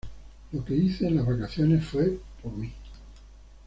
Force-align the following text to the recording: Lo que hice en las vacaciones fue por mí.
Lo 0.51 0.65
que 0.65 0.73
hice 0.73 1.05
en 1.05 1.17
las 1.17 1.27
vacaciones 1.27 1.85
fue 1.85 2.17
por 2.41 2.51
mí. 2.53 2.73